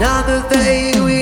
[0.00, 1.17] Another day we.